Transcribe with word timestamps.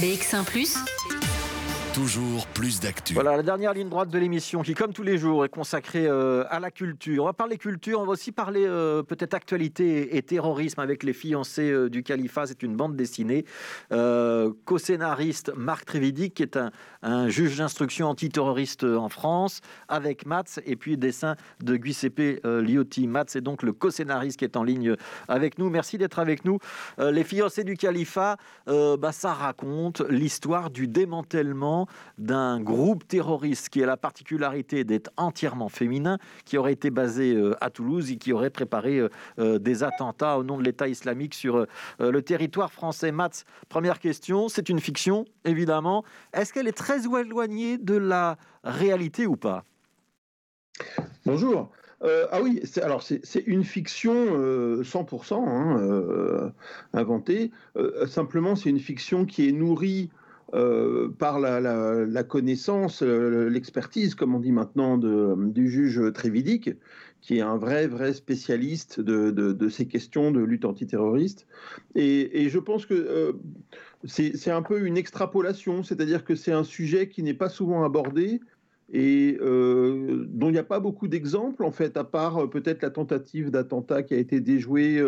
BX1⁇ 0.00 0.44
Toujours 1.96 2.46
plus 2.48 2.78
d'actu. 2.78 3.14
Voilà, 3.14 3.38
la 3.38 3.42
dernière 3.42 3.72
ligne 3.72 3.88
droite 3.88 4.10
de 4.10 4.18
l'émission 4.18 4.60
qui, 4.60 4.74
comme 4.74 4.92
tous 4.92 5.02
les 5.02 5.16
jours, 5.16 5.46
est 5.46 5.48
consacrée 5.48 6.06
euh, 6.06 6.44
à 6.50 6.60
la 6.60 6.70
culture. 6.70 7.22
On 7.22 7.26
va 7.26 7.32
parler 7.32 7.56
culture, 7.56 8.00
on 8.00 8.04
va 8.04 8.12
aussi 8.12 8.32
parler 8.32 8.66
euh, 8.66 9.02
peut-être 9.02 9.32
actualité 9.32 10.14
et 10.14 10.20
terrorisme 10.20 10.78
avec 10.80 11.02
les 11.02 11.14
fiancés 11.14 11.70
euh, 11.70 11.88
du 11.88 12.02
califat. 12.02 12.48
C'est 12.48 12.62
une 12.62 12.76
bande 12.76 12.96
dessinée. 12.96 13.46
Co-scénariste 13.88 15.52
Marc 15.56 15.86
Trévidic, 15.86 16.34
qui 16.34 16.42
est 16.42 16.58
un, 17.02 17.28
juge 17.30 17.56
d'instruction 17.56 18.08
antiterroriste 18.08 18.84
en 18.84 19.08
France, 19.08 19.62
avec 19.88 20.26
Mats, 20.26 20.60
et 20.66 20.76
puis 20.76 20.98
dessin 20.98 21.34
de 21.62 21.76
Giuseppe 21.82 22.42
Liotti. 22.44 23.06
Mats 23.06 23.24
est 23.34 23.40
donc 23.40 23.62
le 23.62 23.72
co-scénariste 23.72 24.38
qui 24.38 24.44
est 24.44 24.58
en 24.58 24.64
ligne 24.64 24.96
avec 25.28 25.58
nous. 25.58 25.70
Merci 25.70 25.96
d'être 25.96 26.18
avec 26.18 26.44
nous. 26.44 26.58
les 26.98 27.24
fiancés 27.24 27.64
du 27.64 27.78
califat, 27.78 28.36
bah, 28.66 29.12
ça 29.12 29.32
raconte 29.32 30.02
l'histoire 30.10 30.68
du 30.68 30.88
démantèlement 30.88 31.85
d'un 32.18 32.60
groupe 32.60 33.06
terroriste 33.06 33.68
qui 33.68 33.82
a 33.82 33.86
la 33.86 33.96
particularité 33.96 34.84
d'être 34.84 35.10
entièrement 35.16 35.68
féminin, 35.68 36.18
qui 36.44 36.58
aurait 36.58 36.72
été 36.72 36.90
basé 36.90 37.34
euh, 37.34 37.54
à 37.60 37.70
Toulouse 37.70 38.10
et 38.10 38.16
qui 38.16 38.32
aurait 38.32 38.50
préparé 38.50 38.98
euh, 38.98 39.08
euh, 39.38 39.58
des 39.58 39.82
attentats 39.82 40.38
au 40.38 40.44
nom 40.44 40.58
de 40.58 40.62
l'État 40.62 40.88
islamique 40.88 41.34
sur 41.34 41.66
le 41.98 42.22
territoire 42.22 42.72
français. 42.72 43.12
Mats, 43.12 43.44
première 43.68 43.98
question, 43.98 44.48
c'est 44.48 44.68
une 44.68 44.80
fiction, 44.80 45.24
évidemment. 45.44 46.04
Est-ce 46.32 46.52
qu'elle 46.52 46.68
est 46.68 46.76
très 46.76 47.04
éloignée 47.06 47.78
de 47.78 47.96
la 47.96 48.36
réalité 48.64 49.26
ou 49.26 49.36
pas? 49.36 49.64
Bonjour. 51.24 51.70
ah 52.02 52.42
oui, 52.42 52.62
alors 52.82 53.02
c'est 53.02 53.44
une 53.46 53.64
fiction 53.64 54.14
100% 54.82 55.34
hein, 55.34 56.52
inventée. 56.92 57.50
simplement, 58.06 58.56
c'est 58.56 58.70
une 58.70 58.80
fiction 58.80 59.24
qui 59.24 59.48
est 59.48 59.52
nourrie 59.52 60.10
euh, 60.54 61.08
par 61.08 61.40
la, 61.40 62.22
connaissance, 62.22 63.02
euh, 63.02 63.48
l'expertise, 63.48 64.14
comme 64.14 64.34
on 64.34 64.38
dit 64.38 64.52
maintenant, 64.52 64.96
du 64.96 65.68
juge 65.68 66.00
Trévidic, 66.12 66.70
qui 67.20 67.38
est 67.38 67.40
un 67.40 67.56
vrai, 67.56 67.88
vrai 67.88 68.12
spécialiste 68.12 69.00
de, 69.00 69.68
ces 69.68 69.86
questions 69.86 70.30
de 70.30 70.40
lutte 70.40 70.64
antiterroriste. 70.64 71.48
Et, 71.96 72.48
je 72.48 72.58
pense 72.60 72.86
que 72.86 72.94
euh, 72.94 73.32
c'est 74.04 74.50
un 74.52 74.62
peu 74.62 74.86
une 74.86 74.96
extrapolation, 74.96 75.82
c'est-à-dire 75.82 76.24
que 76.24 76.36
c'est 76.36 76.52
un 76.52 76.64
sujet 76.64 77.08
qui 77.08 77.24
n'est 77.24 77.34
pas 77.34 77.48
souvent 77.48 77.82
abordé 77.82 78.40
et 78.92 79.38
dont 79.40 80.48
il 80.48 80.52
n'y 80.52 80.58
a 80.58 80.62
pas 80.64 80.78
beaucoup 80.78 81.08
d'exemples, 81.08 81.64
en 81.64 81.72
fait, 81.72 81.96
à 81.96 82.04
part 82.04 82.48
peut-être 82.50 82.82
la 82.82 82.90
tentative 82.90 83.50
d'attentat 83.50 84.04
qui 84.04 84.14
a 84.14 84.18
été 84.18 84.38
déjouée 84.38 85.02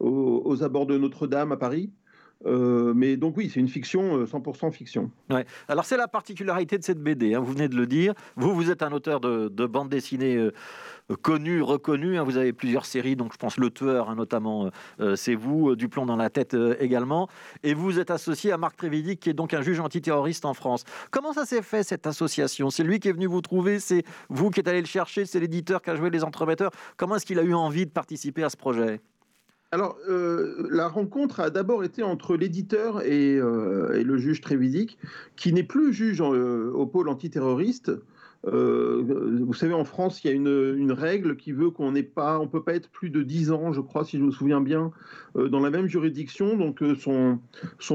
aux 0.00 0.62
abords 0.64 0.86
de 0.86 0.98
Notre-Dame 0.98 1.52
à 1.52 1.56
Paris. 1.56 1.92
Euh, 2.46 2.92
mais 2.94 3.16
donc 3.16 3.36
oui, 3.36 3.50
c'est 3.52 3.60
une 3.60 3.68
fiction, 3.68 4.24
100% 4.24 4.66
euh, 4.66 4.70
fiction. 4.70 5.10
Ouais. 5.30 5.44
Alors 5.68 5.84
c'est 5.84 5.96
la 5.96 6.08
particularité 6.08 6.78
de 6.78 6.84
cette 6.84 7.00
BD, 7.00 7.34
hein, 7.34 7.40
vous 7.40 7.52
venez 7.52 7.68
de 7.68 7.76
le 7.76 7.86
dire. 7.86 8.14
Vous, 8.36 8.54
vous 8.54 8.70
êtes 8.70 8.82
un 8.82 8.92
auteur 8.92 9.20
de, 9.20 9.48
bande 9.66 9.88
dessinée 9.88 10.36
euh, 10.36 10.52
connu, 11.22 11.62
reconnu. 11.62 12.18
Hein. 12.18 12.24
vous 12.24 12.36
avez 12.36 12.52
plusieurs 12.52 12.84
séries, 12.84 13.16
donc 13.16 13.32
je 13.32 13.38
pense 13.38 13.56
Le 13.58 13.70
Tueur 13.70 14.10
hein, 14.10 14.14
notamment, 14.16 14.70
c'est 15.14 15.34
vous, 15.34 15.76
Du 15.76 15.88
plomb 15.88 16.06
dans 16.06 16.16
la 16.16 16.30
tête 16.30 16.56
également. 16.80 17.28
Et 17.62 17.74
vous 17.74 17.98
êtes 17.98 18.10
associé 18.10 18.52
à 18.52 18.58
Marc 18.58 18.76
Trévidic, 18.76 19.20
qui 19.20 19.30
est 19.30 19.34
donc 19.34 19.54
un 19.54 19.62
juge 19.62 19.80
antiterroriste 19.80 20.44
en 20.44 20.54
France. 20.54 20.84
Comment 21.10 21.32
ça 21.32 21.44
s'est 21.44 21.62
fait 21.62 21.82
cette 21.82 22.06
association? 22.06 22.70
C'est 22.70 22.84
lui 22.84 22.98
qui 22.98 23.08
est 23.08 23.12
venu 23.12 23.26
vous 23.26 23.40
trouver, 23.40 23.78
c'est 23.78 24.04
vous 24.28 24.50
qui 24.50 24.60
êtes 24.60 24.68
allé 24.68 24.80
le 24.80 24.86
chercher, 24.86 25.26
c'est 25.26 25.40
l'éditeur 25.40 25.82
qui 25.82 25.90
a 25.90 25.96
joué 25.96 26.10
les 26.10 26.24
entremetteurs. 26.24 26.70
Comment 26.96 27.16
est-ce 27.16 27.26
qu'il 27.26 27.38
a 27.38 27.42
eu 27.42 27.54
envie 27.54 27.86
de 27.86 27.90
participer 27.90 28.42
à 28.42 28.50
ce 28.50 28.56
projet? 28.56 29.00
Alors, 29.72 29.96
euh, 30.06 30.68
la 30.70 30.86
rencontre 30.86 31.40
a 31.40 31.48
d'abord 31.48 31.82
été 31.82 32.02
entre 32.02 32.36
l'éditeur 32.36 33.00
et, 33.00 33.38
euh, 33.38 34.04
le 34.04 34.18
juge 34.18 34.42
Trévidic, 34.42 34.98
qui 35.34 35.54
n'est 35.54 35.62
plus 35.62 35.94
juge 35.94 36.20
euh, 36.20 36.70
au 36.74 36.86
pôle 36.86 37.08
antiterroriste. 37.08 37.90
vous 38.44 39.54
savez, 39.54 39.72
en 39.72 39.84
France, 39.86 40.22
il 40.22 40.26
y 40.26 40.30
a 40.30 40.34
une, 40.34 40.92
règle 40.92 41.36
qui 41.36 41.52
veut 41.52 41.70
qu'on 41.70 41.92
n'est 41.92 42.02
pas, 42.02 42.38
on 42.38 42.48
peut 42.48 42.62
pas 42.62 42.74
être 42.74 42.90
plus 42.90 43.08
de 43.08 43.22
10 43.22 43.50
ans, 43.50 43.72
je 43.72 43.80
crois, 43.80 44.04
si 44.04 44.18
je 44.18 44.22
me 44.22 44.30
souviens 44.30 44.60
bien, 44.60 44.90
dans 45.34 45.60
la 45.60 45.70
même 45.70 45.86
juridiction. 45.86 46.54
Donc, 46.58 46.84
son, 46.98 47.38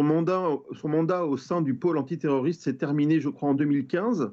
mandat, 0.02 0.50
son 0.82 0.90
mandat 0.90 1.26
au 1.26 1.38
sein 1.38 1.62
du 1.62 1.76
pôle 1.76 2.00
antiterroriste 2.00 2.64
s'est 2.64 2.78
terminé, 2.78 3.20
je 3.20 3.30
crois, 3.30 3.50
en 3.50 3.54
2015. 3.54 4.32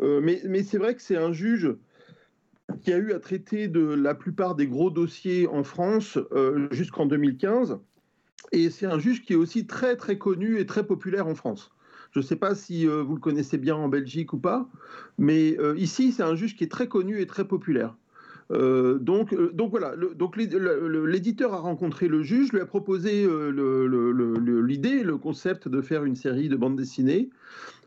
mais, 0.00 0.40
mais 0.44 0.62
c'est 0.62 0.78
vrai 0.78 0.94
que 0.94 1.02
c'est 1.02 1.16
un 1.16 1.32
juge 1.32 1.74
qui 2.82 2.92
a 2.92 2.98
eu 2.98 3.12
à 3.12 3.20
traiter 3.20 3.68
de 3.68 3.80
la 3.80 4.14
plupart 4.14 4.54
des 4.54 4.66
gros 4.66 4.90
dossiers 4.90 5.46
en 5.46 5.64
France 5.64 6.18
euh, 6.32 6.68
jusqu'en 6.70 7.06
2015. 7.06 7.78
Et 8.52 8.70
c'est 8.70 8.86
un 8.86 8.98
juge 8.98 9.24
qui 9.24 9.32
est 9.32 9.36
aussi 9.36 9.66
très 9.66 9.96
très 9.96 10.18
connu 10.18 10.58
et 10.58 10.66
très 10.66 10.86
populaire 10.86 11.26
en 11.26 11.34
France. 11.34 11.72
Je 12.12 12.20
ne 12.20 12.24
sais 12.24 12.36
pas 12.36 12.54
si 12.54 12.86
euh, 12.86 13.02
vous 13.02 13.14
le 13.14 13.20
connaissez 13.20 13.58
bien 13.58 13.76
en 13.76 13.88
Belgique 13.88 14.32
ou 14.32 14.38
pas, 14.38 14.68
mais 15.18 15.58
euh, 15.58 15.76
ici 15.76 16.12
c'est 16.12 16.22
un 16.22 16.34
juge 16.34 16.56
qui 16.56 16.64
est 16.64 16.70
très 16.70 16.88
connu 16.88 17.20
et 17.20 17.26
très 17.26 17.46
populaire. 17.46 17.96
donc, 18.50 19.34
donc 19.52 19.70
voilà, 19.70 19.96
donc 19.96 20.36
l'éditeur 20.36 21.52
a 21.52 21.58
rencontré 21.58 22.06
le 22.06 22.22
juge, 22.22 22.52
lui 22.52 22.60
a 22.60 22.66
proposé 22.66 23.26
l'idée, 24.62 25.02
le, 25.02 25.16
concept 25.18 25.66
de 25.66 25.82
faire 25.82 26.04
une 26.04 26.14
série 26.14 26.48
de 26.48 26.54
bandes 26.54 26.76
dessinées 26.76 27.30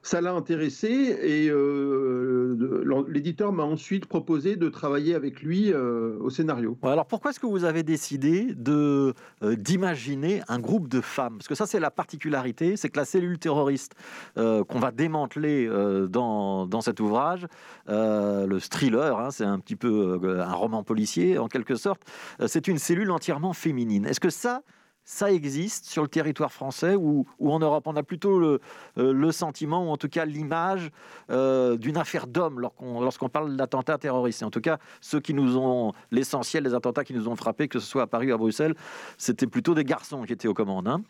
ça 0.01 0.21
l'a 0.21 0.33
intéressé 0.33 0.87
et 0.87 1.49
euh, 1.49 3.05
l'éditeur 3.07 3.51
m'a 3.51 3.63
ensuite 3.63 4.05
proposé 4.05 4.55
de 4.55 4.69
travailler 4.69 5.15
avec 5.15 5.41
lui 5.41 5.71
euh, 5.71 6.17
au 6.19 6.29
scénario. 6.29 6.77
Alors 6.83 7.05
pourquoi 7.05 7.31
est-ce 7.31 7.39
que 7.39 7.47
vous 7.47 7.63
avez 7.63 7.83
décidé 7.83 8.53
de 8.55 9.13
euh, 9.43 9.55
d'imaginer 9.55 10.41
un 10.47 10.59
groupe 10.59 10.87
de 10.87 11.01
femmes? 11.01 11.37
Parce 11.37 11.47
que 11.47 11.55
ça 11.55 11.65
c'est 11.65 11.79
la 11.79 11.91
particularité, 11.91 12.77
c'est 12.77 12.89
que 12.89 12.97
la 12.97 13.05
cellule 13.05 13.37
terroriste 13.39 13.93
qu'on 14.35 14.79
va 14.79 14.91
démanteler 14.91 15.69
dans, 16.09 16.65
dans, 16.65 16.81
cet 16.81 16.99
ouvrage, 16.99 17.47
le 17.87 18.57
thriller, 18.59 19.19
hein, 19.19 19.31
c'est 19.31 19.43
un 19.43 19.59
petit 19.59 19.75
peu 19.75 20.19
un 20.39 20.53
roman 20.53 20.83
policier 20.83 21.37
en 21.37 21.47
quelque 21.47 21.75
sorte, 21.75 22.01
c'est 22.47 22.67
une 22.67 22.77
cellule 22.77 23.11
entièrement 23.11 23.53
féminine. 23.53 24.05
Est-ce 24.05 24.19
que 24.19 24.29
ça 24.29 24.61
ça 25.09 25.31
existe 25.31 25.85
sur 25.85 26.03
le 26.03 26.07
territoire 26.07 26.53
français 26.53 26.93
ou, 26.95 27.25
en 27.39 27.57
Europe 27.57 27.87
On 27.87 27.95
a 27.95 28.03
plutôt 28.03 28.39
le, 28.39 28.59
euh, 28.99 29.31
sentiment, 29.31 29.87
ou 29.87 29.89
en 29.89 29.97
tout 29.97 30.07
cas 30.07 30.23
l'image, 30.23 30.91
euh, 31.31 31.77
d'une 31.77 31.97
affaire 31.97 32.27
d'hommes 32.27 32.69
lorsqu'on 32.79 33.27
parle 33.27 33.57
d'attentats 33.57 33.97
terroristes. 33.97 34.43
en 34.43 34.51
tout 34.51 34.61
cas, 34.61 34.77
ceux 35.01 35.19
qui 35.19 35.33
nous 35.33 35.57
ont, 35.57 35.93
l'essentiel 36.11 36.63
des 36.63 36.75
attentats 36.75 37.03
qui 37.03 37.15
nous 37.15 37.27
ont 37.27 37.35
frappés, 37.35 37.67
que 37.67 37.79
ce 37.79 37.87
soit 37.87 38.03
à 38.03 38.07
Paris 38.07 38.31
ou 38.31 38.35
à 38.35 38.37
Bruxelles, 38.37 38.75
c'était 39.17 39.47
plutôt 39.47 39.73
des 39.73 39.83
garçons 39.83 40.21
qui 40.25 40.33
étaient 40.33 40.47
aux 40.47 40.53
commandes. 40.53 40.87
Hein. 40.87 41.01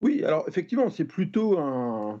oui, 0.00 0.22
alors 0.24 0.44
effectivement, 0.46 0.88
c'est 0.88 1.04
plutôt 1.04 1.58
un, 1.58 2.20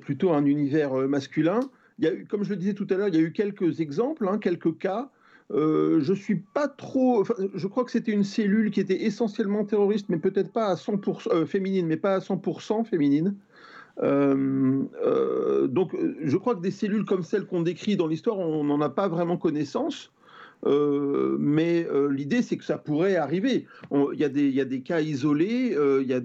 plutôt 0.00 0.32
un 0.32 0.44
univers 0.44 0.98
euh, 0.98 1.06
masculin. 1.06 1.60
Il 2.00 2.04
y 2.04 2.08
a 2.08 2.24
comme 2.24 2.42
je 2.42 2.50
le 2.50 2.56
disais 2.56 2.74
tout 2.74 2.88
à 2.90 2.94
l'heure, 2.94 3.08
il 3.08 3.14
y 3.14 3.18
a 3.18 3.22
eu 3.22 3.32
quelques 3.32 3.78
exemples, 3.78 4.26
hein, 4.26 4.38
quelques 4.38 4.76
cas. 4.78 5.08
Euh, 5.52 6.00
je 6.00 6.12
suis 6.12 6.36
pas 6.36 6.66
trop. 6.66 7.24
je 7.54 7.66
crois 7.68 7.84
que 7.84 7.90
c'était 7.90 8.12
une 8.12 8.24
cellule 8.24 8.70
qui 8.70 8.80
était 8.80 9.04
essentiellement 9.04 9.64
terroriste, 9.64 10.06
mais 10.08 10.18
peut-être 10.18 10.52
pas 10.52 10.66
à 10.66 10.74
100% 10.74 11.28
euh, 11.32 11.46
féminine, 11.46 11.86
mais 11.86 11.96
pas 11.96 12.16
à 12.16 12.18
100% 12.18 12.84
féminine. 12.84 13.36
Euh, 14.02 15.66
donc, 15.68 15.96
je 16.22 16.36
crois 16.36 16.54
que 16.54 16.60
des 16.60 16.70
cellules 16.70 17.04
comme 17.04 17.22
celles 17.22 17.46
qu'on 17.46 17.62
décrit 17.62 17.96
dans 17.96 18.06
l'histoire, 18.06 18.38
on 18.38 18.64
n'en 18.64 18.80
a 18.80 18.88
pas 18.88 19.08
vraiment 19.08 19.36
connaissance. 19.36 20.12
Mais 21.38 21.86
l'idée, 22.10 22.42
c'est 22.42 22.56
que 22.56 22.64
ça 22.64 22.78
pourrait 22.78 23.16
arriver. 23.16 23.66
Il 23.92 24.18
y, 24.18 24.24
a 24.60 24.64
des 24.64 24.80
cas 24.80 25.00
isolés, 25.00 25.76
il 26.00 26.06
y 26.06 26.12
a 26.12 26.20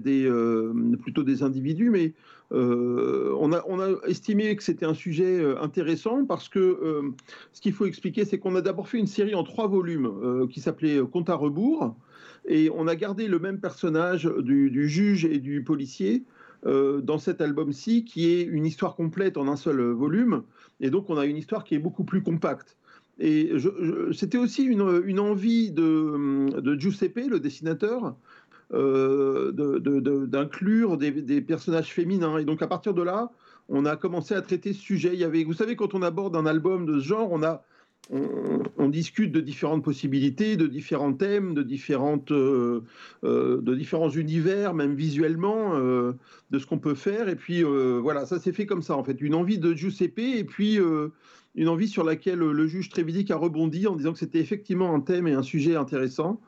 plutôt 0.98 1.22
des 1.22 1.42
individus, 1.42 1.90
mais 1.90 2.12
euh, 2.52 3.34
on, 3.38 3.52
a, 3.52 4.06
estimé 4.06 4.54
que 4.56 4.62
c'était 4.62 4.84
un 4.84 4.94
sujet 4.94 5.40
euh, 5.40 5.60
intéressant 5.62 6.26
parce 6.26 6.50
que 6.50 6.58
euh, 6.58 7.10
ce 7.52 7.62
qu'il 7.62 7.72
faut 7.72 7.86
expliquer, 7.86 8.26
c'est 8.26 8.38
qu'on 8.38 8.54
a 8.56 8.60
d'abord 8.60 8.88
fait 8.88 8.98
une 8.98 9.06
série 9.06 9.34
en 9.34 9.42
trois 9.42 9.68
volumes 9.68 10.48
qui 10.48 10.60
s'appelait 10.60 11.00
Compte 11.10 11.30
à 11.30 11.34
rebours. 11.34 11.94
Et 12.46 12.70
on 12.74 12.88
a 12.88 12.96
gardé 12.96 13.28
le 13.28 13.38
même 13.38 13.60
personnage 13.60 14.24
du, 14.24 14.88
juge 14.88 15.24
et 15.24 15.38
du 15.38 15.62
policier 15.62 16.24
dans 16.64 17.18
cet 17.18 17.40
album-ci, 17.40 18.04
qui 18.04 18.28
est 18.28 18.42
une 18.42 18.66
histoire 18.66 18.94
complète 18.94 19.36
en 19.36 19.48
un 19.48 19.56
seul 19.56 19.80
volume. 19.80 20.42
Et 20.80 20.90
donc, 20.90 21.10
on 21.10 21.16
a 21.16 21.26
une 21.26 21.36
histoire 21.36 21.64
qui 21.64 21.74
est 21.74 21.78
beaucoup 21.78 22.04
plus 22.04 22.22
compacte. 22.22 22.76
Et 23.24 23.52
c'était 24.12 24.36
aussi 24.36 24.64
une, 24.64 25.20
envie 25.20 25.70
de, 25.70 26.76
Giuseppe, 26.76 27.28
le 27.30 27.38
dessinateur, 27.38 28.16
euh, 28.72 29.52
d'inclure 30.26 30.96
des, 30.96 31.40
personnages 31.40 31.92
féminins. 31.92 32.38
Et 32.38 32.44
donc 32.44 32.62
à 32.62 32.66
partir 32.66 32.94
de 32.94 33.02
là, 33.02 33.30
on 33.68 33.86
a 33.86 33.94
commencé 33.94 34.34
à 34.34 34.42
traiter 34.42 34.72
ce 34.72 34.80
sujet. 34.80 35.16
Vous 35.44 35.52
savez, 35.54 35.76
quand 35.76 35.94
on 35.94 36.02
aborde 36.02 36.34
un 36.34 36.46
album 36.46 36.84
de 36.84 36.98
ce 36.98 37.04
genre, 37.04 37.30
on 37.30 37.44
a 37.44 37.62
on, 38.10 38.88
discute 38.88 39.32
de 39.32 39.40
différentes 39.40 39.82
possibilités, 39.82 40.56
de 40.56 40.66
différents 40.66 41.14
thèmes, 41.14 41.54
de, 41.54 41.62
différentes, 41.62 42.30
euh, 42.30 42.82
euh, 43.24 43.62
de 43.62 43.74
différents 43.74 44.10
univers, 44.10 44.74
même 44.74 44.94
visuellement, 44.94 45.78
de 45.78 46.58
ce 46.58 46.66
qu'on 46.66 46.78
peut 46.78 46.94
faire. 46.94 47.28
Et 47.28 47.36
puis 47.36 47.62
voilà, 47.62 48.26
ça 48.26 48.38
s'est 48.38 48.52
fait 48.52 48.66
comme 48.66 48.82
ça 48.82 48.96
en 48.96 49.04
fait. 49.04 49.20
Une 49.20 49.34
envie 49.34 49.58
de 49.58 49.72
Giuseppe 49.72 50.18
et 50.18 50.44
puis 50.44 50.78
une 51.54 51.68
envie 51.68 51.88
sur 51.88 52.04
laquelle 52.04 52.38
le 52.38 52.66
juge 52.66 52.90
Trévidic 52.90 53.30
a 53.30 53.36
rebondi 53.36 53.86
en 53.86 53.96
disant 53.96 54.12
que 54.12 54.18
c'était 54.18 54.40
effectivement 54.40 54.94
un 54.94 55.00
thème 55.00 55.26
et 55.26 55.32
un 55.32 55.42
sujet 55.42 55.76
intéressant. 55.76 56.40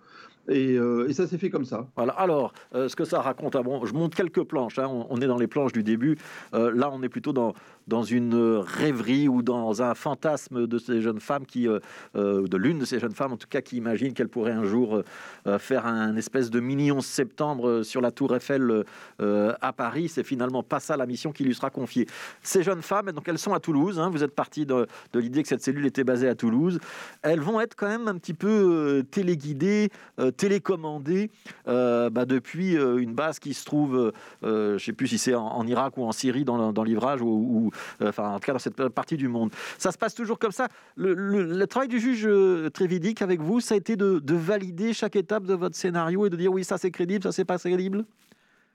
Et, 0.48 0.74
et 0.74 1.12
ça 1.12 1.26
s'est 1.26 1.38
fait 1.38 1.50
comme 1.50 1.64
ça. 1.64 1.86
Voilà. 1.96 2.12
Alors, 2.12 2.52
ce 2.72 2.94
que 2.94 3.04
ça 3.04 3.20
raconte, 3.20 3.56
ah 3.56 3.62
je 3.84 3.92
monte 3.92 4.14
quelques 4.14 4.42
planches. 4.42 4.78
Hein. 4.78 4.88
on, 4.88 5.20
est 5.20 5.26
dans 5.26 5.38
les 5.38 5.46
planches 5.46 5.72
du 5.72 5.82
début. 5.82 6.16
là, 6.52 6.90
on 6.92 7.02
est 7.02 7.08
plutôt 7.08 7.32
dans 7.32 7.54
dans 7.86 8.02
une 8.02 8.34
rêverie 8.34 9.28
ou 9.28 9.42
dans 9.42 9.82
un 9.82 9.94
fantasme 9.94 10.66
de 10.66 10.78
ces 10.78 11.00
jeunes 11.00 11.20
femmes 11.20 11.46
qui, 11.46 11.68
euh, 11.68 11.80
euh, 12.16 12.46
de 12.46 12.56
l'une 12.56 12.78
de 12.78 12.84
ces 12.84 12.98
jeunes 12.98 13.14
femmes 13.14 13.32
en 13.32 13.36
tout 13.36 13.48
cas, 13.48 13.60
qui 13.60 13.76
imagine 13.76 14.14
qu'elle 14.14 14.28
pourrait 14.28 14.52
un 14.52 14.64
jour 14.64 15.02
euh, 15.46 15.58
faire 15.58 15.86
un 15.86 16.16
espèce 16.16 16.50
de 16.50 16.60
mini 16.60 16.92
11 16.92 17.04
septembre 17.04 17.82
sur 17.82 18.00
la 18.00 18.10
Tour 18.10 18.34
Eiffel 18.34 18.84
à 19.18 19.72
Paris. 19.72 20.08
C'est 20.08 20.24
finalement 20.24 20.62
pas 20.62 20.80
ça 20.80 20.96
la 20.96 21.06
mission 21.06 21.32
qui 21.32 21.44
lui 21.44 21.54
sera 21.54 21.70
confiée. 21.70 22.06
Ces 22.42 22.62
jeunes 22.62 22.82
femmes, 22.82 23.12
donc 23.12 23.28
elles 23.28 23.38
sont 23.38 23.54
à 23.54 23.60
Toulouse. 23.60 23.98
Hein. 23.98 24.10
vous 24.10 24.22
êtes 24.22 24.34
parti 24.34 24.66
de, 24.66 24.86
l'idée 25.14 25.42
que 25.42 25.48
cette 25.48 25.62
cellule 25.62 25.86
était 25.86 26.04
basée 26.04 26.28
à 26.28 26.34
Toulouse. 26.34 26.78
Elles 27.22 27.40
vont 27.40 27.60
être 27.60 27.74
quand 27.74 27.88
même 27.88 28.08
un 28.08 28.16
petit 28.16 28.34
peu 28.34 29.04
téléguidées, 29.10 29.90
télécommandées 30.36 31.30
bah, 31.66 32.24
depuis 32.26 32.74
une 32.74 33.14
base 33.14 33.38
qui 33.38 33.54
se 33.54 33.64
trouve, 33.64 34.12
je 34.42 34.72
ne 34.74 34.78
sais 34.78 34.92
plus 34.92 35.08
si 35.08 35.18
c'est 35.18 35.34
en, 35.34 35.66
Irak 35.66 35.96
ou 35.96 36.04
en 36.04 36.12
Syrie 36.12 36.44
dans, 36.44 36.72
dans 36.72 36.82
l'ivrage 36.82 37.22
ou, 37.22 37.70
euh, 38.00 38.08
enfin 38.08 38.30
en 38.30 38.38
tout 38.38 38.46
cas 38.46 38.52
dans 38.52 38.58
cette 38.58 38.88
partie 38.88 39.16
du 39.16 39.28
monde. 39.28 39.50
Ça 39.78 39.92
se 39.92 39.98
passe 39.98 40.14
toujours 40.14 40.38
comme 40.38 40.52
ça. 40.52 40.68
Le, 40.96 41.64
travail 41.66 41.88
du 41.88 41.98
juge 41.98 42.26
euh, 42.26 42.70
Trévidic 42.70 43.22
avec 43.22 43.40
vous, 43.40 43.60
ça 43.60 43.74
a 43.74 43.78
été 43.78 43.96
de, 43.96 44.20
valider 44.34 44.92
chaque 44.92 45.16
étape 45.16 45.44
de 45.44 45.54
votre 45.54 45.76
scénario 45.76 46.26
et 46.26 46.30
de 46.30 46.36
dire 46.36 46.52
oui, 46.52 46.64
ça 46.64 46.78
c'est 46.78 46.90
crédible, 46.90 47.22
ça 47.22 47.32
c'est 47.32 47.44
pas 47.44 47.58
crédible? 47.58 48.04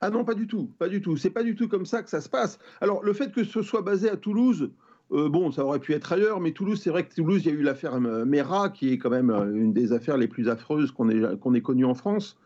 Ah 0.02 0.10
non, 0.10 0.24
pas 0.24 0.34
du 0.34 0.48
tout, 0.48 0.70
pas 0.80 0.88
du 0.88 1.02
tout. 1.02 1.18
C'est 1.18 1.30
pas 1.30 1.44
du 1.44 1.56
tout 1.56 1.68
comme 1.68 1.86
ça 1.86 2.02
que 2.02 2.10
ça 2.10 2.22
se 2.22 2.30
passe. 2.30 2.58
Alors 2.80 3.04
le 3.04 3.14
fait 3.14 3.32
que 3.32 3.44
ce 3.44 3.62
soit 3.62 3.82
basé 3.82 4.10
à 4.10 4.16
Toulouse, 4.16 4.72
euh, 5.12 5.30
bon, 5.30 5.52
ça 5.52 5.66
aurait 5.66 5.80
pu 5.80 5.94
être 5.94 6.12
ailleurs, 6.12 6.40
mais 6.40 6.52
Toulouse, 6.52 6.80
c'est 6.82 6.90
vrai 6.90 7.06
que 7.06 7.14
Toulouse, 7.14 7.42
il 7.46 7.52
y 7.52 7.56
a 7.56 7.58
eu 7.58 7.64
l'affaire 7.64 8.00
Mera, 8.00 8.70
qui 8.70 8.94
est 8.94 8.98
quand 8.98 9.10
même 9.10 9.32
une 9.32 9.74
des 9.74 9.92
affaires 9.92 10.18
les 10.18 10.28
plus 10.28 10.50
affreuses 10.50 10.92
qu'on 10.92 11.10
ait, 11.10 11.38
qu'on 11.38 11.54
ait 11.54 11.62
connues 11.62 11.86
en 11.86 11.96
France. 11.96 12.38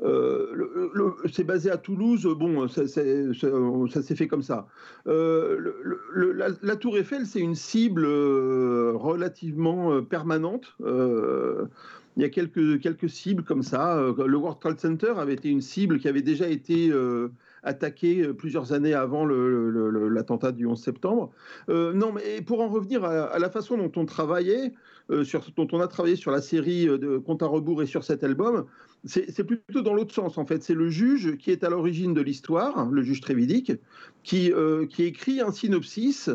Euh, 0.00 1.22
c'est 1.32 1.44
basé 1.44 1.70
à 1.70 1.76
Toulouse, 1.76 2.26
bon, 2.38 2.68
ça, 2.68 2.86
s'est 2.86 4.16
fait 4.16 4.28
comme 4.28 4.42
ça. 4.42 4.68
Euh, 5.06 5.72
la, 6.62 6.76
Tour 6.76 6.98
Eiffel, 6.98 7.26
c'est 7.26 7.40
une 7.40 7.54
cible 7.56 8.04
euh, 8.04 8.92
relativement 8.94 10.02
permanente. 10.02 10.76
il 10.80 12.22
y 12.22 12.24
a 12.24 12.28
quelques, 12.28 12.80
quelques 12.80 13.08
cibles 13.10 13.42
comme 13.42 13.62
ça. 13.62 14.00
Le 14.16 14.36
World 14.36 14.60
Trade 14.60 14.78
Center 14.78 15.14
avait 15.16 15.34
été 15.34 15.48
une 15.48 15.62
cible 15.62 15.98
qui 15.98 16.08
avait 16.08 16.22
déjà 16.22 16.48
été 16.48 16.92
attaquée 17.62 18.32
plusieurs 18.32 18.72
années 18.72 18.94
avant 18.94 19.24
l'attentat 19.26 20.52
du 20.52 20.66
11 20.66 20.80
septembre. 20.80 21.30
non, 21.68 22.12
mais 22.12 22.40
pour 22.42 22.60
en 22.60 22.68
revenir 22.68 23.04
à, 23.04 23.38
la 23.38 23.50
façon 23.50 23.76
dont 23.76 23.92
on 23.96 24.04
travaillait, 24.04 24.72
sur, 25.22 25.46
dont 25.56 25.68
on 25.72 25.80
a 25.80 25.88
travaillé 25.88 26.16
sur 26.16 26.30
la 26.30 26.42
série 26.42 26.86
de 26.86 27.18
Compte 27.18 27.42
à 27.42 27.46
rebours 27.46 27.82
et 27.82 27.86
sur 27.86 28.04
cet 28.04 28.24
album, 28.24 28.66
c'est 29.04 29.44
plutôt 29.44 29.80
dans 29.80 29.94
l'autre 29.94 30.14
sens, 30.14 30.38
en 30.38 30.46
fait. 30.46 30.62
C'est 30.62 30.74
le 30.74 30.88
juge 30.88 31.36
qui 31.36 31.50
est 31.50 31.64
à 31.64 31.70
l'origine 31.70 32.14
de 32.14 32.20
l'histoire, 32.20 32.86
le 32.90 33.02
juge 33.02 33.20
Trévidic, 33.20 33.72
qui, 34.22 34.52
euh, 34.52 34.86
écrit 34.98 35.40
un 35.40 35.52
synopsis. 35.52 36.30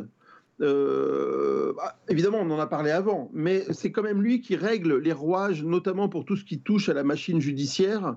Euh, 0.62 1.74
bah, 1.76 2.00
évidemment, 2.08 2.40
on 2.40 2.50
en 2.52 2.60
a 2.60 2.68
parlé 2.68 2.92
avant, 2.92 3.30
mais 3.34 3.66
c'est 3.72 3.92
quand 3.92 4.04
même 4.04 4.22
lui 4.22 4.40
qui 4.40 4.56
règle 4.56 4.98
les 4.98 5.12
rouages, 5.12 5.64
notamment 5.64 6.08
pour 6.08 6.26
tout 6.26 6.38
ce 6.38 6.46
qui 6.46 6.60
touche 6.60 6.90
à 6.90 6.94
la 6.94 7.04
machine 7.04 7.42
judiciaire, 7.42 8.16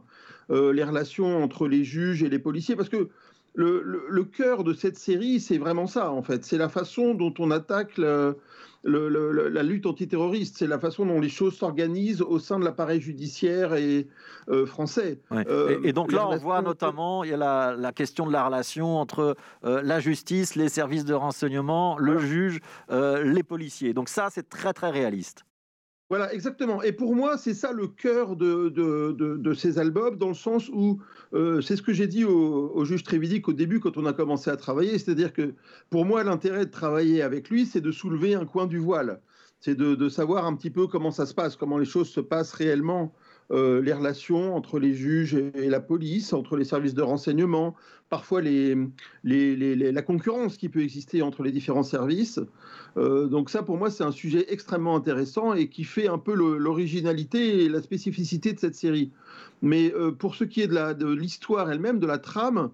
euh, 0.50 0.72
les 0.72 0.84
relations 0.84 1.43
entre 1.43 1.69
les 1.69 1.84
juges 1.84 2.22
et 2.22 2.28
les 2.28 2.38
policiers, 2.38 2.76
parce 2.76 2.88
que 2.88 3.08
le, 3.54 4.04
le, 4.08 4.25
cœur 4.25 4.64
de 4.64 4.75
cette 4.75 4.98
série, 4.98 5.40
c'est 5.40 5.56
vraiment 5.56 5.87
ça, 5.87 6.12
en 6.12 6.22
fait. 6.22 6.44
C'est 6.44 6.58
la 6.58 6.69
façon 6.69 7.14
dont 7.14 7.32
on 7.38 7.50
attaque 7.50 7.96
le, 7.96 8.37
la 8.84 9.62
lutte 9.62 9.87
antiterroriste, 9.87 10.58
c'est 10.58 10.66
la 10.66 10.78
façon 10.78 11.06
dont 11.06 11.20
les 11.20 11.31
choses 11.31 11.56
s'organisent 11.56 12.20
au 12.20 12.38
sein 12.38 12.58
de 12.58 12.64
l'appareil 12.64 13.00
judiciaire 13.00 13.75
et 13.75 14.08
euh, 14.50 14.66
français. 14.66 15.20
Euh, 15.32 15.81
et, 15.82 15.94
donc 15.94 16.12
là, 16.12 16.28
on 16.28 16.37
voit 16.37 16.60
notamment 16.60 17.25
il 17.25 17.31
y 17.31 17.32
a 17.32 17.75
la, 17.75 17.92
question 17.92 18.26
de 18.26 18.32
la 18.32 18.44
relation 18.44 18.99
entre 18.99 19.37
la 19.62 20.00
justice, 20.00 20.54
les 20.54 20.69
services 20.69 21.06
de 21.06 21.14
renseignement, 21.14 21.96
le 21.99 22.19
juge, 22.19 22.60
les 22.90 23.42
policiers. 23.42 23.94
Donc 23.94 24.10
ça, 24.10 24.28
c'est 24.31 24.50
très 24.50 24.75
très 24.75 24.90
réaliste. 24.90 25.46
Voilà, 26.08 26.32
exactement. 26.32 26.82
Et 26.82 26.93
pour 26.93 27.17
moi, 27.17 27.37
c'est 27.37 27.55
ça 27.55 27.73
le 27.73 27.88
cœur 27.88 28.37
de, 28.37 28.69
de, 28.69 29.55
ces 29.55 29.79
albums, 29.79 30.17
dans 30.17 30.29
le 30.29 30.35
sens 30.35 30.69
où 30.69 31.00
euh, 31.35 31.61
c'est 31.61 31.75
ce 31.75 31.82
que 31.82 31.93
j'ai 31.93 32.06
dit 32.06 32.25
au, 32.25 32.85
juge 32.85 33.03
Trévidic 33.03 33.49
au 33.49 33.53
début 33.53 33.81
quand 33.81 33.97
on 33.97 34.06
a 34.06 34.12
commencé 34.12 34.49
à 34.49 34.56
travailler, 34.56 34.99
c'est-à-dire 34.99 35.32
que 35.32 35.55
pour 35.91 36.05
moi, 36.05 36.23
l'intérêt 36.23 36.67
de 36.67 36.70
travailler 36.70 37.23
avec 37.23 37.50
lui, 37.50 37.67
c'est 37.67 37.81
de 37.81 37.91
soulever 37.91 38.35
un 38.35 38.44
coin 38.44 38.67
du 38.67 38.79
voile, 38.79 39.20
c'est 39.58 39.75
de, 39.75 40.08
savoir 40.08 40.47
un 40.47 40.55
petit 40.55 40.70
peu 40.70 40.87
comment 40.87 41.11
ça 41.11 41.26
se 41.26 41.35
passe, 41.35 41.56
comment 41.56 41.79
les 41.79 41.85
choses 41.85 42.09
se 42.09 42.20
passent 42.20 42.52
réellement 42.52 43.12
euh, 43.52 43.81
les 43.81 43.93
relations 43.93 44.56
entre 44.56 44.81
les 44.81 44.93
juges 44.93 45.34
et, 45.34 45.69
la 45.69 45.81
police, 45.81 46.32
entre 46.32 46.56
les 46.56 46.64
services 46.64 46.94
de 46.94 47.02
renseignement, 47.02 47.76
parfois 48.08 48.40
la 48.43 50.02
concurrence 50.02 50.56
qui 50.56 50.69
peut 50.69 50.82
exister 50.82 51.22
entre 51.22 51.44
les 51.44 51.52
différents 51.52 51.84
services. 51.84 52.40
Euh, 52.96 53.26
donc 53.26 53.50
ça, 53.50 53.62
pour 53.62 53.76
moi, 53.76 53.90
c'est 53.90 54.02
un 54.02 54.10
sujet 54.10 54.46
extrêmement 54.48 54.96
intéressant 54.96 55.54
et 55.54 55.69
qui 55.69 55.84
fait 55.84 56.08
un 56.08 56.19
peu 56.19 56.34
l'originalité 56.34 57.64
et 57.64 57.69
la 57.69 57.82
spécificité 57.82 58.52
de 58.52 58.58
cette 58.58 58.75
série. 58.75 59.12
Mais 59.62 59.92
euh, 59.94 60.10
pour 60.10 60.34
ce 60.34 60.44
qui 60.44 60.60
est 60.62 60.69
de 60.69 61.12
l'histoire 61.12 61.70
elle-même, 61.70 62.00
de 62.00 62.06
la 62.06 62.19
trame, 62.19 62.70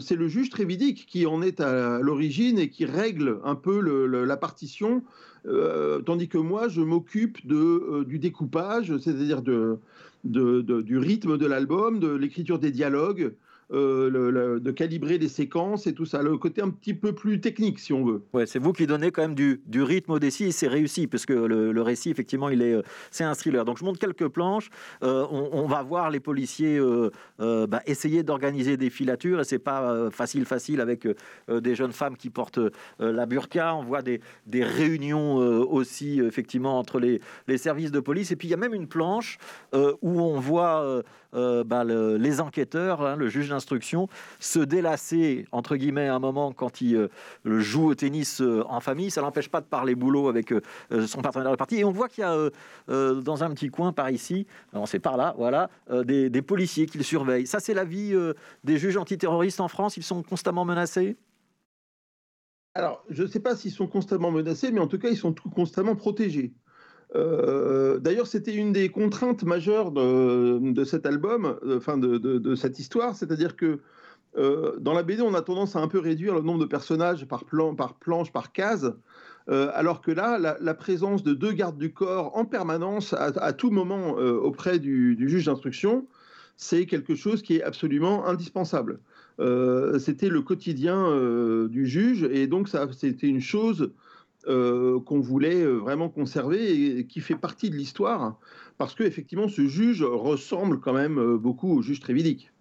c'est 0.00 0.16
le 0.16 0.26
juge 0.26 0.50
Trévidic 0.50 1.06
qui 1.06 1.24
en 1.24 1.40
est 1.40 1.60
à 1.60 2.00
l'origine 2.00 2.58
et 2.58 2.68
qui 2.68 2.84
règle 2.84 3.38
un 3.44 3.54
peu 3.54 3.78
la 4.24 4.36
partition 4.36 5.04
euh, 5.46 6.00
tandis 6.00 6.28
que 6.28 6.38
moi, 6.38 6.68
je 6.68 6.80
m'occupe 6.80 7.38
euh, 7.50 8.04
du 8.04 8.18
découpage, 8.18 8.96
c'est-à-dire 8.98 9.42
du 9.42 10.98
rythme 10.98 11.38
de 11.38 11.46
l'album, 11.46 11.98
de 11.98 12.14
l'écriture 12.14 12.58
des 12.58 12.70
dialogues, 12.70 13.34
euh, 13.72 14.58
de 14.60 14.70
calibrer 14.70 15.16
les 15.16 15.28
séquences 15.28 15.86
et 15.86 15.94
tout 15.94 16.04
ça, 16.04 16.22
le 16.22 16.36
côté 16.36 16.60
un 16.60 16.68
petit 16.68 16.92
peu 16.92 17.14
plus 17.14 17.40
technique, 17.40 17.78
si 17.78 17.94
on 17.94 18.04
veut. 18.04 18.22
Ouais, 18.34 18.44
c'est 18.44 18.58
vous 18.58 18.74
qui 18.74 18.86
donnez 18.86 19.10
quand 19.10 19.22
même 19.22 19.34
du, 19.34 19.60
rythme 19.82 20.12
au 20.12 20.18
récit 20.18 20.44
et 20.44 20.52
c'est 20.52 20.68
réussi, 20.68 21.06
parce 21.06 21.24
que 21.24 21.32
le, 21.32 21.82
récit, 21.82 22.10
effectivement, 22.10 22.50
il 22.50 22.60
est, 22.60 22.76
c'est 23.10 23.24
un 23.24 23.34
thriller. 23.34 23.64
Donc 23.64 23.78
je 23.78 23.84
monte 23.84 23.98
quelques 23.98 24.28
planches, 24.28 24.70
euh, 25.02 25.26
on, 25.30 25.66
va 25.66 25.82
voir 25.82 26.10
les 26.10 26.20
policiers 26.20 26.78
euh, 26.78 27.10
bah, 27.66 27.80
essayer 27.86 28.22
d'organiser 28.22 28.76
des 28.76 28.90
filatures, 28.90 29.40
et 29.40 29.44
c'est 29.44 29.58
pas 29.58 30.10
facile, 30.10 30.44
facile 30.44 30.80
avec 30.80 31.08
des 31.48 31.74
jeunes 31.74 31.92
femmes 31.92 32.16
qui 32.16 32.28
portent 32.28 32.60
la 32.98 33.24
burqa. 33.24 33.74
On 33.74 33.84
voit 33.84 34.02
des, 34.02 34.20
des 34.46 34.64
réunions 34.64 35.36
aussi, 35.36 36.20
effectivement, 36.20 36.78
entre 36.78 37.00
les, 37.00 37.20
les, 37.48 37.58
services 37.58 37.90
de 37.90 38.00
police. 38.00 38.32
Et 38.32 38.36
puis 38.36 38.48
il 38.48 38.50
y 38.50 38.54
a 38.54 38.58
même 38.58 38.74
une 38.74 38.88
planche 38.88 39.38
où 39.72 40.20
on 40.20 40.38
voit 40.38 41.02
bah, 41.32 41.84
les 41.84 42.40
enquêteurs, 42.40 43.00
hein, 43.02 43.16
le 43.16 43.28
juge 43.28 43.48
d'instruction, 43.48 43.61
se 44.40 44.58
délasser, 44.58 45.46
entre 45.52 45.76
guillemets, 45.76 46.08
un 46.08 46.18
moment 46.18 46.52
quand 46.52 46.80
il 46.80 46.96
euh, 46.96 47.08
joue 47.44 47.90
au 47.90 47.94
tennis 47.94 48.40
euh, 48.40 48.64
en 48.68 48.80
famille. 48.80 49.10
Ça 49.10 49.20
l'empêche 49.20 49.48
pas 49.48 49.60
de 49.60 49.66
parler 49.66 49.94
boulot 49.94 50.28
avec 50.28 50.52
euh, 50.52 50.60
son 51.06 51.22
partenaire 51.22 51.50
de 51.50 51.56
partie. 51.56 51.76
Et 51.76 51.84
on 51.84 51.92
voit 51.92 52.08
qu'il 52.08 52.22
y 52.22 52.26
a 52.26 52.50
dans 52.88 53.44
un 53.44 53.50
petit 53.50 53.68
coin 53.68 53.92
par 53.92 54.10
ici, 54.10 54.46
on 54.72 54.86
c'est 54.86 54.98
par 54.98 55.16
là, 55.16 55.34
voilà, 55.36 55.70
des, 56.04 56.42
policiers 56.42 56.86
qui 56.86 56.98
le 56.98 57.04
surveillent. 57.04 57.46
Ça, 57.46 57.60
c'est 57.60 57.74
la 57.74 57.84
vie 57.84 58.14
des 58.64 58.78
juges 58.78 58.96
antiterroristes 58.96 59.60
en 59.60 59.68
France. 59.68 59.96
Ils 59.96 60.02
sont 60.02 60.22
constamment 60.22 60.64
menacés? 60.64 61.16
Alors, 62.74 63.04
je 63.10 63.22
ne 63.22 63.28
sais 63.28 63.40
pas 63.40 63.54
s'ils 63.54 63.72
sont 63.72 63.86
constamment 63.86 64.30
menacés, 64.30 64.72
mais 64.72 64.80
en 64.80 64.86
tout 64.86 64.98
cas, 64.98 65.08
ils 65.08 65.16
sont 65.16 65.34
constamment 65.54 65.94
protégés. 65.94 66.52
D'ailleurs, 67.14 68.26
c'était 68.26 68.54
une 68.54 68.72
des 68.72 68.88
contraintes 68.88 69.44
majeures 69.44 69.92
de, 69.92 70.84
cet 70.84 71.06
album, 71.06 71.56
enfin 71.76 71.98
de, 71.98 72.54
cette 72.54 72.78
histoire, 72.78 73.14
c'est-à-dire 73.16 73.56
que 73.56 73.80
euh, 74.36 74.76
dans 74.78 74.94
la 74.94 75.02
BD, 75.02 75.22
on 75.22 75.34
a 75.34 75.42
tendance 75.42 75.76
à 75.76 75.80
un 75.80 75.88
peu 75.88 75.98
réduire 75.98 76.34
le 76.34 76.40
nombre 76.40 76.60
de 76.60 76.66
personnages 76.66 77.26
par, 77.26 77.44
plan, 77.44 77.74
par 77.74 77.94
planche, 77.94 78.32
par 78.32 78.52
case, 78.52 78.94
euh, 79.50 79.70
alors 79.74 80.00
que 80.00 80.10
là, 80.10 80.38
la, 80.38 80.74
présence 80.74 81.22
de 81.22 81.34
deux 81.34 81.52
gardes 81.52 81.76
du 81.76 81.92
corps 81.92 82.36
en 82.36 82.44
permanence, 82.44 83.12
à, 83.12 83.52
tout 83.52 83.70
moment 83.70 84.16
euh, 84.18 84.32
auprès 84.34 84.78
du, 84.78 85.16
du 85.16 85.28
juge 85.28 85.46
d'instruction, 85.46 86.06
c'est 86.56 86.86
quelque 86.86 87.14
chose 87.14 87.42
qui 87.42 87.56
est 87.56 87.62
absolument 87.62 88.26
indispensable. 88.26 89.00
c'était 89.98 90.28
le 90.28 90.42
quotidien 90.42 91.10
du 91.66 91.86
juge, 91.86 92.22
et 92.22 92.46
donc 92.46 92.68
ça, 92.68 92.86
c'était 92.92 93.26
une 93.26 93.40
chose 93.40 93.90
euh, 94.48 95.00
qu'on 95.00 95.20
voulait 95.20 95.62
euh, 95.62 95.74
vraiment 95.76 96.08
conserver 96.08 96.98
et 96.98 97.06
qui 97.06 97.20
fait 97.20 97.36
partie 97.36 97.70
de 97.70 97.76
l'histoire, 97.76 98.38
parce 98.78 98.94
qu'effectivement, 98.94 99.48
ce 99.48 99.66
juge 99.66 100.02
ressemble 100.02 100.80
quand 100.80 100.92
même 100.92 101.18
euh, 101.18 101.38
beaucoup 101.38 101.78
au 101.78 101.82
juge 101.82 102.00
Trévidic. 102.00 102.52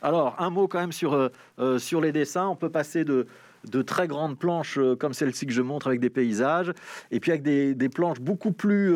Alors, 0.00 0.34
un 0.40 0.50
mot 0.50 0.66
quand 0.66 0.80
même 0.80 0.90
sur, 0.90 1.30
sur 1.78 2.00
les 2.00 2.10
dessins. 2.10 2.48
On 2.48 2.56
peut 2.56 2.68
passer 2.68 3.04
de, 3.04 3.28
de 3.70 3.82
très 3.82 4.08
grandes 4.08 4.38
planches 4.38 4.78
comme 4.98 5.12
celle-ci 5.12 5.46
que 5.46 5.52
je 5.52 5.62
montre 5.62 5.86
avec 5.86 6.00
des 6.00 6.10
paysages, 6.10 6.72
et 7.10 7.20
puis 7.20 7.30
avec 7.30 7.42
des, 7.42 7.74
des 7.74 7.88
planches 7.88 8.20
beaucoup 8.20 8.52
plus 8.52 8.94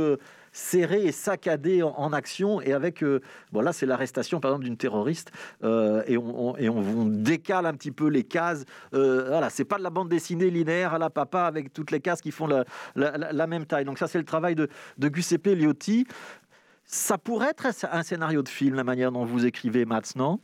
serré 0.57 1.05
et 1.05 1.13
saccadé 1.13 1.83
en, 1.83 2.13
action 2.15 2.63
et 2.63 2.73
avec 2.73 3.03
euh, 3.03 3.21
bon 3.53 3.61
là 3.61 3.75
c'est 3.75 3.85
l'arrestation 3.85 4.41
par 4.41 4.53
exemple 4.53 4.65
d'une 4.65 4.79
terroriste 4.79 5.31
euh, 5.65 6.03
et, 6.07 6.17
on, 6.17 6.57
et 6.57 6.71
on, 6.71 7.05
décale 7.05 7.67
un 7.67 7.75
petit 7.75 7.91
peu 7.91 8.09
les 8.09 8.25
cases 8.25 8.65
euh, 8.95 9.27
voilà 9.29 9.51
c'est 9.51 9.67
pas 9.67 9.77
de 9.77 9.83
la 9.83 9.91
bande 9.91 10.09
dessinée 10.09 10.49
linéaire 10.49 10.95
à 10.95 10.99
la 10.99 11.11
papa 11.11 11.43
avec 11.43 11.75
toutes 11.75 11.91
les 11.91 12.01
cases 12.01 12.23
qui 12.23 12.31
font 12.31 12.47
la, 12.47 12.65
la, 12.95 13.47
même 13.47 13.67
taille. 13.67 13.85
Donc 13.85 13.99
ça 13.99 14.07
c'est 14.07 14.19
le 14.19 14.25
travail 14.25 14.55
de, 14.55 14.69
de 14.97 15.15
Giuseppe 15.15 15.49
Liotti. 15.49 16.07
Ça 16.85 17.19
pourrait 17.19 17.51
être 17.51 17.67
un 17.91 18.03
scénario 18.03 18.43
de 18.43 18.49
film, 18.49 18.77
la 18.77 18.85
manière 18.85 19.11
dont 19.11 19.25
vous 19.25 19.45
écrivez, 19.45 19.85
Mats, 19.85 20.13
non? 20.15 20.41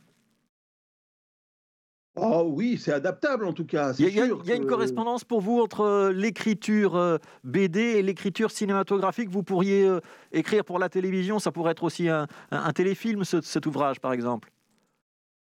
Oh 2.15 2.45
oui, 2.47 2.77
c'est 2.77 2.93
adaptable 2.93 3.45
en 3.45 3.53
tout 3.53 3.65
cas. 3.65 3.93
Il 3.97 4.07
y, 4.07 4.21
a, 4.21 4.27
y 4.27 4.51
a 4.51 4.55
une 4.55 4.67
correspondance 4.67 5.23
pour 5.23 5.41
vous 5.41 5.59
entre 5.59 5.81
euh, 5.81 6.11
l'écriture 6.11 6.95
euh, 6.95 7.17
BD 7.43 7.79
et 7.79 8.03
l'écriture 8.03 8.51
cinématographique. 8.51 9.29
Vous 9.29 9.41
pourriez 9.41 9.83
euh, 9.83 9.99
écrire 10.31 10.63
pour 10.63 10.77
la 10.77 10.89
télévision, 10.89 11.39
ça 11.39 11.51
pourrait 11.51 11.71
être 11.71 11.83
aussi 11.83 12.09
un, 12.09 12.27
téléfilm, 12.75 13.23
cet 13.23 13.65
ouvrage, 13.65 13.99
par 13.99 14.13
exemple. 14.13 14.51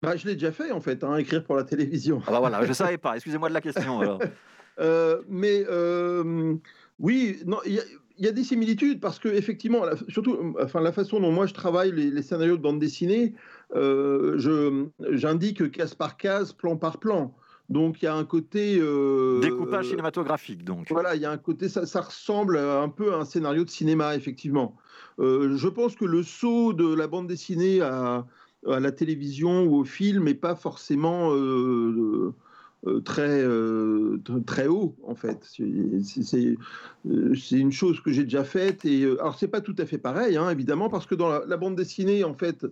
Bah, 0.02 0.16
je 0.16 0.26
l'ai 0.26 0.35
déjà 0.35 0.52
fait 0.52 0.71
en 0.71 0.81
fait, 0.81 1.02
hein, 1.02 1.16
écrire 1.16 1.42
pour 1.42 1.57
la 1.57 1.64
télévision. 1.64 2.23
Ah 2.26 2.31
bah 2.31 2.38
voilà, 2.38 2.62
je 2.62 2.69
ne 2.69 2.73
savais 2.75 2.99
pas. 2.99 3.16
Excusez-moi 3.16 3.49
de 3.49 3.54
la 3.54 3.61
question. 3.61 4.19
mais 5.28 5.64
oui, 6.99 7.40
non, 7.45 7.59
il 7.66 7.83
y, 8.25 8.29
a 8.29 8.33
des 8.33 8.45
similitudes 8.45 9.00
parce 9.00 9.19
que 9.19 9.29
effectivement, 9.29 9.85
surtout, 10.09 10.55
enfin 10.61 10.81
la 10.81 10.93
façon 10.93 11.21
dont 11.21 11.33
moi 11.33 11.47
je 11.47 11.55
travaille 11.55 11.93
les 11.93 12.23
scénarios 12.23 12.57
de 12.57 12.62
bande 12.62 12.79
dessinée. 12.79 13.35
Euh, 13.75 14.87
j'indique 15.11 15.71
case 15.71 15.95
par 15.95 16.17
case, 16.17 16.52
plan 16.52 16.76
par 16.76 16.99
plan. 16.99 17.35
Donc 17.69 18.02
il 18.02 18.05
y 18.05 18.09
a 18.09 18.14
un 18.14 18.25
côté 18.25 18.79
euh, 18.79 19.41
découpage 19.41 19.88
cinématographique. 19.88 20.64
Donc 20.64 20.88
voilà, 20.91 21.14
il 21.14 21.23
y 21.23 21.25
a 21.25 21.31
un 21.31 21.38
côté 21.38 21.69
ça, 21.69 21.87
ça, 21.87 22.02
ressemble 22.02 22.59
un 22.59 22.88
peu 22.88 23.14
à 23.14 23.19
un 23.19 23.25
scénario 23.25 23.64
de 23.64 23.71
cinéma 23.71 24.14
effectivement. 24.14 24.76
Euh, 25.21 25.57
je 25.57 25.69
pense 25.69 25.97
que 25.97 26.05
le 26.05 26.23
saut 26.23 26.73
de 26.73 26.95
la 26.95 27.07
bande 27.07 27.29
dessinée 27.29 27.81
à, 27.81 28.26
à 28.69 28.81
la 28.81 28.93
télévision 28.93 29.64
ou 29.64 29.76
au 29.76 29.85
film 29.85 30.25
n'est 30.25 30.35
pas 30.35 30.55
forcément 30.55 31.31
très 33.05 33.45
très 34.47 34.67
haut 34.67 34.97
en 35.05 35.15
fait. 35.15 35.49
C'est 35.49 36.57
une 37.59 37.73
chose 37.73 38.01
que 38.01 38.11
j'ai 38.11 38.25
déjà 38.25 38.45
faite 38.45 38.85
et 38.85 39.05
alors 39.05 39.39
c'est 39.39 39.49
pas 39.49 39.61
tout 39.61 39.77
à 39.79 39.87
fait 39.87 39.99
pareil 39.99 40.37
hein, 40.37 40.51
évidemment 40.51 40.89
parce 40.89 41.07
que 41.07 41.15
dans 41.15 41.29
la, 41.29 41.43
la 41.47 41.57
bande 41.57 41.77
dessinée 41.77 42.25
en 42.25 42.35
fait 42.35 42.67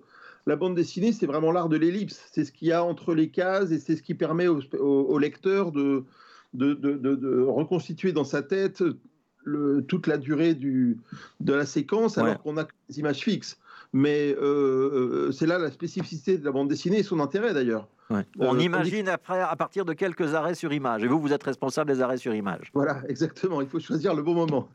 la 0.47 0.57
bande 0.57 0.75
dessinée, 0.75 1.13
c'est 1.13 1.27
vraiment 1.27 1.53
l'art 1.53 1.69
de 1.69 1.77
l'ellipse. 1.77 2.23
C'est 2.33 2.45
ce 2.45 2.53
qu'il 2.53 2.69
y 2.69 2.73
a 2.73 2.85
entre 2.85 3.15
les 3.15 3.31
cases 3.31 3.71
et 3.71 3.79
c'est 3.79 3.97
ce 3.97 4.03
qui 4.03 4.15
permet 4.15 4.47
au, 4.49 5.19
lecteur 5.19 5.73
de, 5.73 6.05
de, 6.55 7.43
reconstituer 7.43 8.13
dans 8.13 8.25
sa 8.25 8.43
tête 8.43 8.83
toute 9.89 10.07
la 10.07 10.19
durée 10.19 10.55
du, 10.55 10.99
de 11.41 11.53
la 11.53 11.67
séquence 11.67 12.19
alors 12.19 12.43
qu'on 12.43 12.57
a 12.59 12.65
des 12.89 12.99
images 12.99 13.21
fixes. 13.21 13.59
Mais 13.93 14.35
euh, 14.35 15.29
euh, 15.29 15.33
c'est 15.33 15.47
là 15.47 15.59
la 15.59 15.71
spécificité 15.71 16.39
de 16.39 16.45
la 16.45 16.53
bande 16.53 16.69
dessinée 16.69 16.99
et 16.99 17.03
son 17.03 17.19
intérêt 17.21 17.53
d'ailleurs. 17.53 17.89
On 18.41 18.57
euh, 18.57 18.61
imagine 18.61 19.09
après, 19.09 19.41
à 19.41 19.55
partir 19.55 19.85
de 19.85 19.93
quelques 19.93 20.35
arrêts 20.35 20.57
sur 20.57 20.73
image. 20.73 21.05
Et 21.05 21.07
vous, 21.07 21.21
vous 21.21 21.33
êtes 21.33 21.45
responsable 21.45 21.93
des 21.93 22.03
arrêts 22.03 22.17
sur 22.17 22.35
image. 22.35 22.73
Voilà, 22.75 23.03
exactement. 23.09 23.61
Il 23.61 23.69
faut 23.69 23.79
choisir 23.79 24.15
le 24.15 24.23
bon 24.23 24.35
moment. 24.35 24.69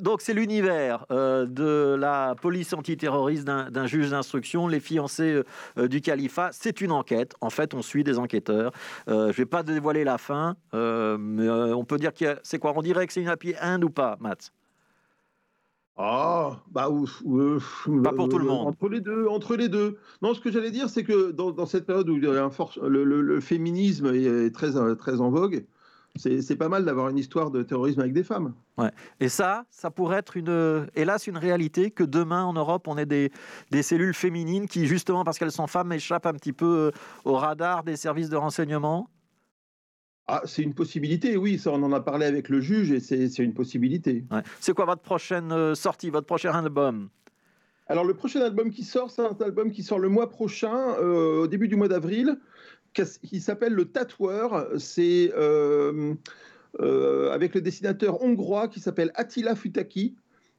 donc, 0.00 0.20
c'est 0.20 0.32
l'univers 0.32 1.04
de 1.10 1.96
la 1.98 2.36
police 2.40 2.72
antiterroriste 2.72 3.44
d'un 3.44 3.86
juge 3.88 4.10
d'instruction, 4.10 4.68
les 4.68 4.78
fiancés 4.78 5.42
du 5.76 6.00
califat. 6.00 6.50
C'est 6.52 6.80
une 6.80 6.92
enquête. 6.92 7.34
En 7.40 7.50
fait, 7.50 7.74
on 7.74 7.82
suit 7.82 8.04
des 8.04 8.16
enquêteurs. 8.16 8.70
je 9.08 9.12
ne 9.12 9.32
vais 9.32 9.46
pas 9.46 9.64
dévoiler 9.64 10.04
la 10.04 10.18
fin, 10.18 10.54
mais 10.72 11.50
on 11.50 11.84
peut 11.84 11.98
dire 11.98 12.14
que 12.14 12.38
c'est 12.44 12.60
quoi? 12.60 12.74
On 12.76 12.82
dirait 12.82 13.08
que 13.08 13.12
c'est 13.12 13.22
une 13.22 13.28
happy 13.28 13.54
end 13.60 13.82
ou 13.82 13.90
pas, 13.90 14.18
Matt 14.20 14.52
ah, 16.00 16.62
bah 16.70 16.88
ouf, 16.88 17.24
Pas 18.04 18.12
pour 18.12 18.28
tout 18.28 18.38
le 18.38 18.44
monde. 18.44 18.68
Entre 18.68 18.88
les 18.88 19.00
deux, 19.00 19.26
entre 19.26 19.56
les 19.56 19.68
deux. 19.68 19.98
Non, 20.22 20.32
ce 20.32 20.40
que 20.40 20.52
j'allais 20.52 20.70
dire, 20.70 20.88
c'est 20.88 21.02
que 21.02 21.32
dans, 21.32 21.66
cette 21.66 21.86
période 21.86 22.08
où 22.08 22.16
le, 22.16 23.40
féminisme 23.40 24.06
est 24.14 24.54
très, 24.54 24.94
très 24.94 25.20
en 25.20 25.30
vogue, 25.30 25.66
c'est 26.14 26.56
pas 26.56 26.68
mal 26.68 26.84
d'avoir 26.84 27.08
une 27.08 27.18
histoire 27.18 27.50
de 27.50 27.64
terrorisme 27.64 28.00
avec 28.00 28.12
des 28.12 28.22
femmes. 28.22 28.54
Ouais. 28.76 28.90
Et 29.18 29.28
ça, 29.28 29.64
ça 29.70 29.90
pourrait 29.90 30.18
être 30.18 30.36
une, 30.36 30.86
hélas 30.94 31.26
une 31.26 31.36
réalité 31.36 31.90
que 31.90 32.04
demain 32.04 32.44
en 32.44 32.52
Europe, 32.52 32.86
on 32.86 32.96
ait 32.96 33.06
des, 33.06 33.32
des 33.72 33.82
cellules 33.82 34.14
féminines 34.14 34.68
qui, 34.68 34.86
justement 34.86 35.24
parce 35.24 35.36
qu'elles 35.36 35.50
sont 35.50 35.66
femmes, 35.66 35.92
échappent 35.92 36.26
un 36.26 36.34
petit 36.34 36.52
peu 36.52 36.92
au 37.24 37.34
radar 37.34 37.82
des 37.82 37.96
services 37.96 38.28
de 38.28 38.36
renseignement 38.36 39.10
ah, 40.30 40.42
c'est 40.44 40.62
une 40.62 40.74
possibilité, 40.74 41.38
oui, 41.38 41.58
ça 41.58 41.70
on 41.70 41.82
en 41.82 41.92
a 41.92 42.00
parlé 42.00 42.26
avec 42.26 42.50
le 42.50 42.60
juge 42.60 42.92
et 42.92 43.00
c'est 43.00 43.38
une 43.38 43.54
possibilité. 43.54 44.24
C'est 44.60 44.74
quoi 44.74 44.84
votre 44.84 45.00
prochaine 45.00 45.50
euh, 45.52 45.74
sortie, 45.74 46.10
votre 46.10 46.26
prochain 46.26 46.52
album? 46.52 47.08
Alors 47.86 48.04
le 48.04 48.12
prochain 48.12 48.42
album 48.42 48.70
qui 48.70 48.84
sort, 48.84 49.10
c'est 49.10 49.22
un 49.22 49.34
album 49.40 49.72
qui 49.72 49.82
sort 49.82 49.98
le 49.98 50.10
mois 50.10 50.28
prochain, 50.28 50.94
euh, 51.00 51.44
au 51.44 51.46
début 51.46 51.66
du 51.66 51.76
mois 51.76 51.88
d'avril, 51.88 52.38
qui 52.92 53.40
s'appelle 53.40 53.72
Le 53.72 53.86
Tatoueur. 53.86 54.68
C'est 54.76 55.32
euh, 55.34 56.14
avec 57.32 57.54
le 57.54 57.62
dessinateur 57.62 58.22
hongrois 58.22 58.68
qui 58.68 58.80
s'appelle 58.80 59.10
Attila 59.14 59.54
Futaki 59.56 60.14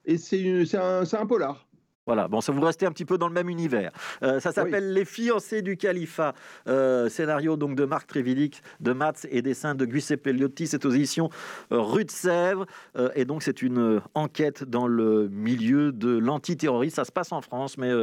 et 0.06 0.18
c'est 0.18 0.76
un, 0.76 1.04
un 1.12 1.26
polar. 1.28 1.68
Voilà, 2.10 2.28
bon, 2.28 2.42
ça 2.42 2.52
vous 2.52 2.62
restez 2.62 2.88
un 2.88 2.92
petit 2.92 3.06
peu 3.06 3.20
dans 3.20 3.28
le 3.28 3.36
même 3.36 3.50
univers. 3.50 3.92
Euh, 4.24 4.40
ça 4.40 4.52
s'appelle 4.52 4.94
Les 4.94 5.06
fiancés 5.06 5.62
du 5.62 5.78
califat. 5.78 6.34
Euh, 6.68 7.08
scénario 7.08 7.56
donc 7.56 7.76
de 7.76 7.86
Marc 7.86 8.08
Trévidic, 8.08 8.64
de 8.80 8.94
Mats 8.94 9.28
et 9.30 9.44
dessin 9.44 9.76
de 9.76 9.86
Giuseppe 9.86 10.26
Liotti. 10.26 10.66
C'est 10.66 10.86
aux 10.86 10.90
éditions 10.90 11.30
euh, 11.72 11.80
Rue 11.80 12.06
de 12.06 12.10
Sèvres. 12.10 12.66
et 13.14 13.26
donc, 13.26 13.44
c'est 13.44 13.62
une 13.62 14.02
enquête 14.16 14.64
dans 14.64 14.88
le 14.88 15.30
milieu 15.30 15.92
de 15.92 16.18
l'antiterrorisme. 16.18 16.96
Ça 16.96 17.06
se 17.06 17.12
passe 17.12 17.32
en 17.32 17.42
France, 17.42 17.78
mais 17.78 17.94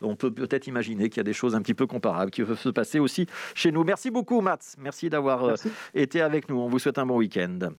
on 0.00 0.14
peut 0.14 0.30
peut-être 0.30 0.68
imaginer 0.68 1.08
qu'il 1.08 1.16
y 1.16 1.20
a 1.22 1.24
des 1.24 1.32
choses 1.32 1.56
un 1.56 1.60
petit 1.60 1.74
peu 1.74 1.88
comparables 1.88 2.30
qui 2.30 2.44
peuvent 2.44 2.56
se 2.56 2.68
passer 2.68 3.00
aussi 3.00 3.26
chez 3.56 3.72
nous. 3.72 3.82
Merci 3.82 4.12
beaucoup, 4.12 4.42
Mats. 4.42 4.76
Merci 4.78 5.10
d'avoir 5.10 5.56
été 5.92 6.20
avec 6.20 6.48
nous. 6.48 6.60
On 6.60 6.68
vous 6.68 6.78
souhaite 6.78 6.98
un 6.98 7.06
bon 7.06 7.16
week-end. 7.16 7.70